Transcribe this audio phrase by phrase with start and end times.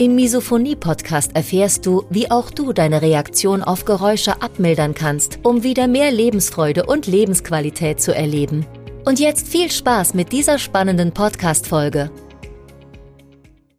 [0.00, 5.88] Im Misophonie-Podcast erfährst du, wie auch du deine Reaktion auf Geräusche abmildern kannst, um wieder
[5.88, 8.64] mehr Lebensfreude und Lebensqualität zu erleben.
[9.04, 12.10] Und jetzt viel Spaß mit dieser spannenden Podcast-Folge.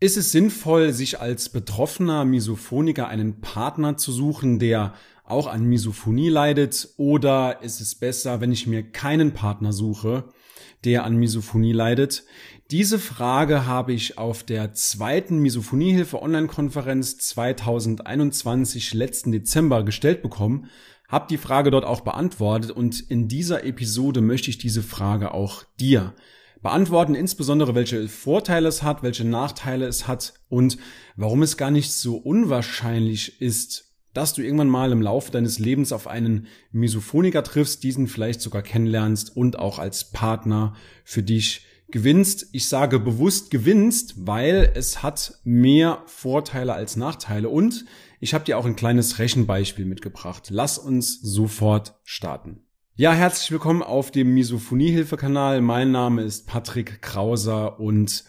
[0.00, 4.94] Ist es sinnvoll, sich als betroffener Misophoniker einen Partner zu suchen, der
[5.30, 6.88] auch an Misophonie leidet?
[6.96, 10.24] Oder ist es besser, wenn ich mir keinen Partner suche,
[10.84, 12.24] der an Misophonie leidet?
[12.70, 20.68] Diese Frage habe ich auf der zweiten Misophoniehilfe Online-Konferenz 2021 letzten Dezember gestellt bekommen,
[21.08, 25.64] habe die Frage dort auch beantwortet und in dieser Episode möchte ich diese Frage auch
[25.80, 26.14] dir
[26.60, 30.76] beantworten, insbesondere welche Vorteile es hat, welche Nachteile es hat und
[31.16, 35.92] warum es gar nicht so unwahrscheinlich ist, dass du irgendwann mal im Laufe deines Lebens
[35.92, 42.48] auf einen Misophoniker triffst, diesen vielleicht sogar kennenlernst und auch als Partner für dich gewinnst.
[42.52, 47.84] Ich sage bewusst gewinnst, weil es hat mehr Vorteile als Nachteile und
[48.20, 50.48] ich habe dir auch ein kleines Rechenbeispiel mitgebracht.
[50.50, 52.62] Lass uns sofort starten.
[52.96, 55.60] Ja, herzlich willkommen auf dem Misophoniehilfe-Kanal.
[55.60, 58.24] Mein Name ist Patrick Krauser und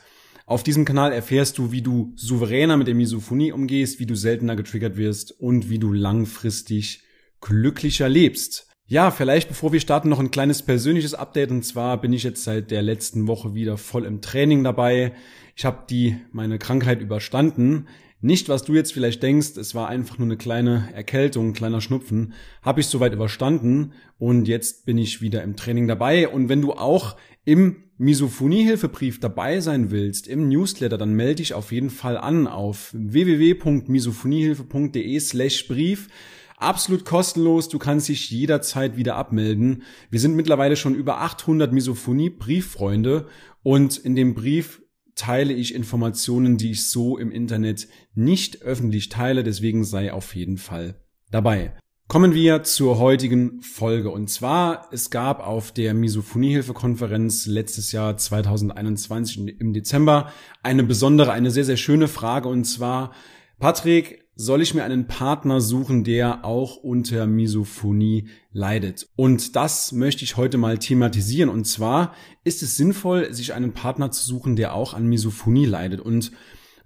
[0.50, 4.55] auf diesem Kanal erfährst du, wie du souveräner mit der Misophonie umgehst, wie du seltener
[4.55, 7.03] getriggert wirst und wie du langfristig
[7.39, 8.67] glücklicher lebst.
[8.88, 12.44] Ja, vielleicht bevor wir starten noch ein kleines persönliches Update und zwar bin ich jetzt
[12.44, 15.14] seit der letzten Woche wieder voll im Training dabei.
[15.55, 17.88] Ich habe die meine Krankheit überstanden.
[18.20, 21.80] Nicht, was du jetzt vielleicht denkst, es war einfach nur eine kleine Erkältung, ein kleiner
[21.80, 22.33] Schnupfen,
[22.64, 26.73] habe ich soweit überstanden und jetzt bin ich wieder im Training dabei und wenn du
[26.73, 27.17] auch
[27.49, 32.92] im Misophoniehilfebrief dabei sein willst im Newsletter, dann melde dich auf jeden Fall an auf
[32.93, 36.09] www.misophoniehilfe.de slash Brief.
[36.58, 39.82] Absolut kostenlos, du kannst dich jederzeit wieder abmelden.
[40.11, 43.26] Wir sind mittlerweile schon über 800 Misophonie-Brieffreunde
[43.64, 44.83] und in dem Brief
[45.15, 50.59] teile ich Informationen, die ich so im Internet nicht öffentlich teile, deswegen sei auf jeden
[50.59, 51.02] Fall
[51.32, 51.73] dabei.
[52.09, 54.09] Kommen wir zur heutigen Folge.
[54.09, 60.31] Und zwar, es gab auf der Misophoniehilfe-Konferenz letztes Jahr 2021 im Dezember
[60.64, 62.49] eine besondere, eine sehr, sehr schöne Frage.
[62.49, 63.11] Und zwar,
[63.59, 69.08] Patrick, soll ich mir einen Partner suchen, der auch unter Misophonie leidet?
[69.15, 71.52] Und das möchte ich heute mal thematisieren.
[71.52, 75.99] Und zwar, ist es sinnvoll, sich einen Partner zu suchen, der auch an Misophonie leidet?
[76.02, 76.31] Und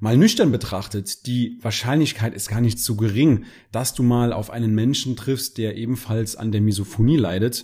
[0.04, 4.76] Mal nüchtern betrachtet, die Wahrscheinlichkeit ist gar nicht so gering, dass du mal auf einen
[4.76, 7.64] Menschen triffst, der ebenfalls an der Misophonie leidet.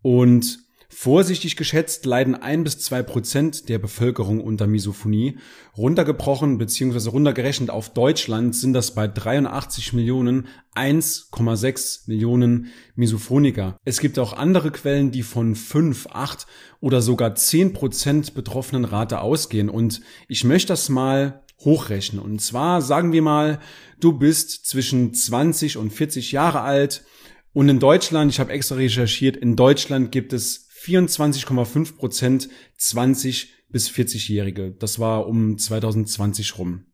[0.00, 5.38] Und vorsichtig geschätzt leiden ein bis zwei Prozent der Bevölkerung unter Misophonie.
[5.76, 7.08] Runtergebrochen bzw.
[7.08, 10.46] runtergerechnet auf Deutschland sind das bei 83 Millionen
[10.76, 13.76] 1,6 Millionen Misophoniker.
[13.84, 16.46] Es gibt auch andere Quellen, die von 5, 8
[16.78, 19.68] oder sogar 10 Prozent Betroffenenrate ausgehen.
[19.68, 22.20] Und ich möchte das mal hochrechnen.
[22.20, 23.60] Und zwar sagen wir mal,
[24.00, 27.04] du bist zwischen 20 und 40 Jahre alt
[27.52, 32.48] und in Deutschland, ich habe extra recherchiert, in Deutschland gibt es 24,5 Prozent
[32.78, 34.74] 20 bis 40-Jährige.
[34.78, 36.86] Das war um 2020 rum.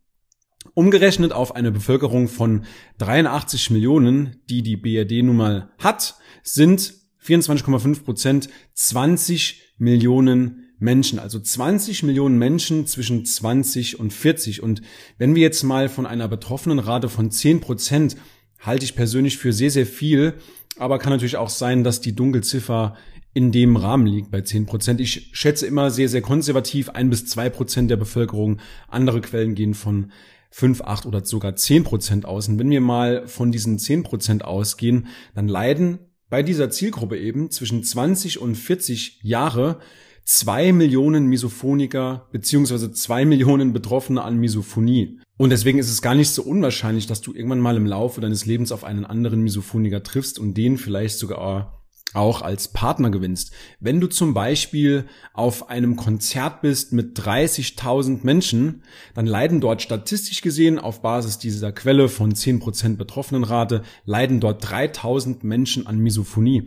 [0.75, 2.65] Umgerechnet auf eine Bevölkerung von
[2.99, 6.95] 83 Millionen, die die BRD nun mal hat, sind
[7.25, 14.63] 24,5 Prozent 20 Millionen Menschen, also 20 Millionen Menschen zwischen 20 und 40.
[14.63, 14.83] Und
[15.19, 18.17] wenn wir jetzt mal von einer betroffenen Rate von 10 Prozent,
[18.61, 20.35] halte ich persönlich für sehr, sehr viel,
[20.79, 22.97] aber kann natürlich auch sein, dass die Dunkelziffer
[23.33, 25.01] in dem Rahmen liegt bei 10 Prozent.
[25.01, 28.61] Ich schätze immer sehr, sehr konservativ ein bis zwei Prozent der Bevölkerung.
[28.89, 30.11] Andere Quellen gehen von
[30.51, 32.49] 5, 8 oder sogar 10 Prozent aus.
[32.49, 35.99] Und wenn wir mal von diesen 10 Prozent ausgehen, dann leiden
[36.31, 39.81] bei dieser Zielgruppe eben zwischen 20 und 40 Jahre
[40.27, 45.21] zwei Millionen Misophoniker beziehungsweise zwei Millionen Betroffene an Misophonie.
[45.39, 48.45] Und deswegen ist es gar nicht so unwahrscheinlich, dass du irgendwann mal im Laufe deines
[48.45, 53.53] Lebens auf einen anderen Misophoniker triffst und den vielleicht sogar auch als Partner gewinnst.
[53.79, 58.83] Wenn du zum Beispiel auf einem Konzert bist mit 30.000 Menschen,
[59.15, 65.45] dann leiden dort statistisch gesehen auf Basis dieser Quelle von 10% Betroffenenrate, leiden dort 3.000
[65.45, 66.65] Menschen an Misophonie.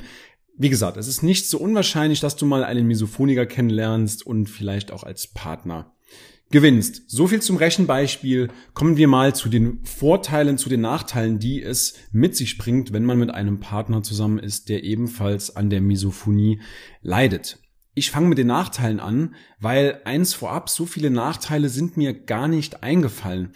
[0.61, 4.91] Wie gesagt, es ist nicht so unwahrscheinlich, dass du mal einen Misophoniker kennenlernst und vielleicht
[4.91, 5.95] auch als Partner
[6.51, 7.09] gewinnst.
[7.09, 8.49] So viel zum Rechenbeispiel.
[8.73, 13.05] Kommen wir mal zu den Vorteilen, zu den Nachteilen, die es mit sich bringt, wenn
[13.05, 16.59] man mit einem Partner zusammen ist, der ebenfalls an der Misophonie
[17.01, 17.59] leidet.
[17.93, 22.49] Ich fange mit den Nachteilen an, weil eins vorab, so viele Nachteile sind mir gar
[22.49, 23.53] nicht eingefallen.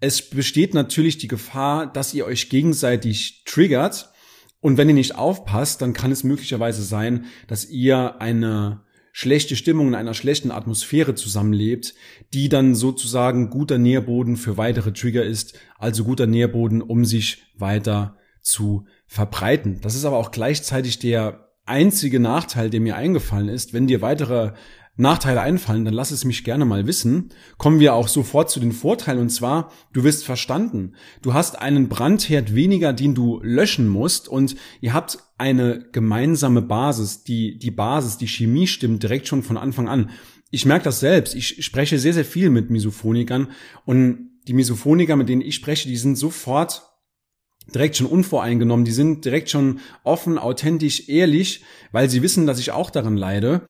[0.00, 4.10] Es besteht natürlich die Gefahr, dass ihr euch gegenseitig triggert
[4.60, 9.88] und wenn ihr nicht aufpasst, dann kann es möglicherweise sein, dass ihr eine schlechte Stimmung
[9.88, 11.94] in einer schlechten Atmosphäre zusammenlebt,
[12.32, 18.16] die dann sozusagen guter Nährboden für weitere Trigger ist, also guter Nährboden, um sich weiter
[18.40, 19.80] zu verbreiten.
[19.82, 23.72] Das ist aber auch gleichzeitig der einzige Nachteil, der mir eingefallen ist.
[23.72, 24.52] Wenn dir weitere
[25.00, 27.30] Nachteile einfallen, dann lass es mich gerne mal wissen.
[27.58, 30.94] Kommen wir auch sofort zu den Vorteilen und zwar, du wirst verstanden.
[31.22, 37.24] Du hast einen Brandherd weniger, den du löschen musst und ihr habt eine gemeinsame Basis.
[37.24, 40.10] Die, die Basis, die Chemie stimmt direkt schon von Anfang an.
[40.50, 41.34] Ich merke das selbst.
[41.34, 43.48] Ich spreche sehr, sehr viel mit Misophonikern
[43.84, 46.82] und die Misophoniker, mit denen ich spreche, die sind sofort
[47.74, 52.72] direkt schon unvoreingenommen, die sind direkt schon offen, authentisch, ehrlich, weil sie wissen, dass ich
[52.72, 53.66] auch daran leide.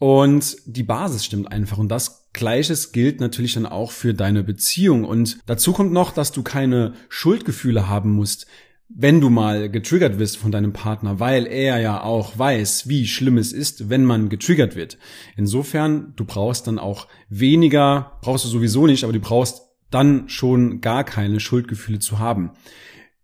[0.00, 1.76] Und die Basis stimmt einfach.
[1.76, 5.04] Und das Gleiches gilt natürlich dann auch für deine Beziehung.
[5.04, 8.46] Und dazu kommt noch, dass du keine Schuldgefühle haben musst,
[8.88, 13.36] wenn du mal getriggert wirst von deinem Partner, weil er ja auch weiß, wie schlimm
[13.36, 14.96] es ist, wenn man getriggert wird.
[15.36, 20.80] Insofern, du brauchst dann auch weniger, brauchst du sowieso nicht, aber du brauchst dann schon
[20.80, 22.52] gar keine Schuldgefühle zu haben.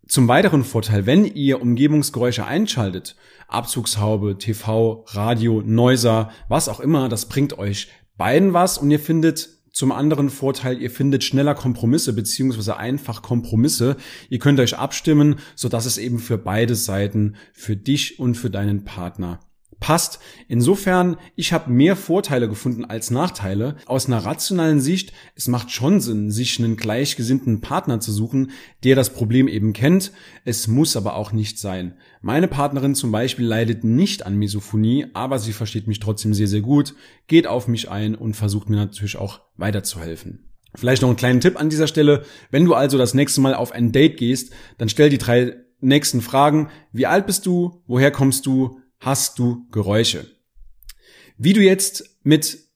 [0.08, 3.16] Zum weiteren Vorteil, wenn ihr Umgebungsgeräusche einschaltet,
[3.48, 9.48] Abzugshaube, TV, Radio, Neuser, was auch immer, das bringt euch beiden was und ihr findet
[9.72, 13.96] zum anderen Vorteil, ihr findet schneller Kompromisse beziehungsweise einfach Kompromisse.
[14.30, 18.48] Ihr könnt euch abstimmen, so dass es eben für beide Seiten, für dich und für
[18.48, 19.40] deinen Partner
[19.80, 20.18] passt.
[20.48, 23.76] Insofern, ich habe mehr Vorteile gefunden als Nachteile.
[23.86, 28.50] Aus einer rationalen Sicht, es macht schon Sinn, sich einen gleichgesinnten Partner zu suchen,
[28.84, 30.12] der das Problem eben kennt.
[30.44, 31.94] Es muss aber auch nicht sein.
[32.22, 36.62] Meine Partnerin zum Beispiel leidet nicht an Misophonie, aber sie versteht mich trotzdem sehr, sehr
[36.62, 36.94] gut,
[37.26, 40.46] geht auf mich ein und versucht mir natürlich auch weiterzuhelfen.
[40.74, 42.24] Vielleicht noch einen kleinen Tipp an dieser Stelle.
[42.50, 46.20] Wenn du also das nächste Mal auf ein Date gehst, dann stell die drei nächsten
[46.20, 46.68] Fragen.
[46.92, 47.82] Wie alt bist du?
[47.86, 48.80] Woher kommst du?
[49.00, 50.26] Hast du Geräusche.
[51.38, 52.66] Wie du jetzt mit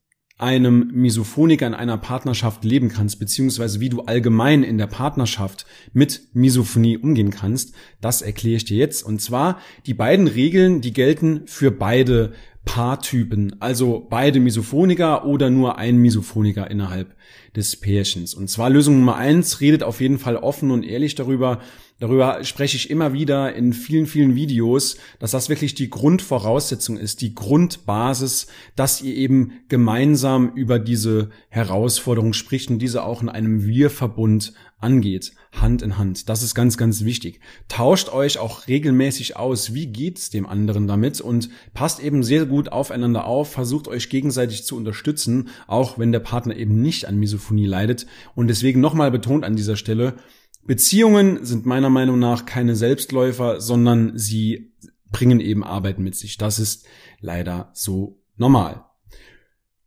[0.40, 6.28] einem Misophoniker in einer Partnerschaft leben kannst, beziehungsweise wie du allgemein in der Partnerschaft mit
[6.32, 9.02] Misophonie umgehen kannst, das erkläre ich dir jetzt.
[9.02, 12.32] Und zwar die beiden Regeln, die gelten für beide
[12.64, 17.14] Paartypen, also beide Misophoniker oder nur ein Misophoniker innerhalb
[17.56, 18.34] des Pärchens.
[18.34, 21.60] Und zwar Lösung Nummer eins, redet auf jeden Fall offen und ehrlich darüber,
[22.00, 27.20] Darüber spreche ich immer wieder in vielen, vielen Videos, dass das wirklich die Grundvoraussetzung ist,
[27.20, 33.66] die Grundbasis, dass ihr eben gemeinsam über diese Herausforderung spricht und diese auch in einem
[33.66, 36.30] Wir-Verbund angeht, Hand in Hand.
[36.30, 37.40] Das ist ganz, ganz wichtig.
[37.68, 42.72] Tauscht euch auch regelmäßig aus, wie geht's dem anderen damit und passt eben sehr gut
[42.72, 47.66] aufeinander auf, versucht euch gegenseitig zu unterstützen, auch wenn der Partner eben nicht an Misophonie
[47.66, 48.06] leidet.
[48.34, 50.14] Und deswegen nochmal betont an dieser Stelle,
[50.62, 54.72] Beziehungen sind meiner Meinung nach keine Selbstläufer, sondern sie
[55.10, 56.36] bringen eben Arbeit mit sich.
[56.36, 56.86] Das ist
[57.20, 58.84] leider so normal.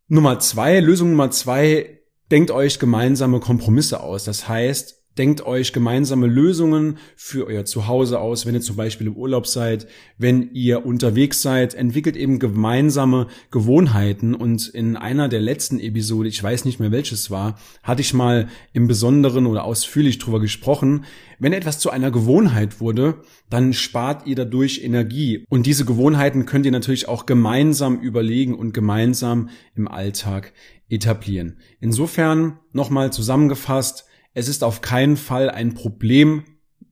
[0.08, 2.00] Nummer zwei, Lösung Nummer zwei,
[2.30, 4.24] denkt euch gemeinsame Kompromisse aus.
[4.24, 9.16] Das heißt, Denkt euch gemeinsame Lösungen für euer Zuhause aus, wenn ihr zum Beispiel im
[9.16, 9.86] Urlaub seid,
[10.18, 14.34] wenn ihr unterwegs seid, entwickelt eben gemeinsame Gewohnheiten.
[14.34, 18.48] Und in einer der letzten Episode, ich weiß nicht mehr welches war, hatte ich mal
[18.72, 21.04] im Besonderen oder ausführlich drüber gesprochen.
[21.38, 25.44] Wenn etwas zu einer Gewohnheit wurde, dann spart ihr dadurch Energie.
[25.48, 30.52] Und diese Gewohnheiten könnt ihr natürlich auch gemeinsam überlegen und gemeinsam im Alltag
[30.88, 31.58] etablieren.
[31.80, 36.42] Insofern nochmal zusammengefasst, es ist auf keinen Fall ein Problem,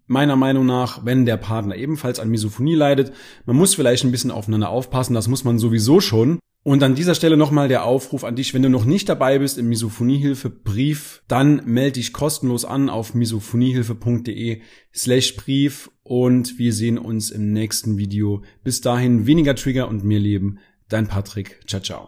[0.06, 3.12] meiner Meinung nach, wenn der Partner ebenfalls an Misophonie leidet.
[3.46, 6.38] Man muss vielleicht ein bisschen aufeinander aufpassen, das muss man sowieso schon.
[6.64, 9.58] Und an dieser Stelle nochmal der Aufruf an dich, wenn du noch nicht dabei bist
[9.58, 14.60] im Misophoniehilfe-Brief, dann melde dich kostenlos an auf misophoniehilfe.de
[14.94, 18.42] slash Brief und wir sehen uns im nächsten Video.
[18.62, 20.58] Bis dahin weniger Trigger und mehr Leben.
[20.88, 21.60] Dein Patrick.
[21.66, 22.00] Ciao, ciao.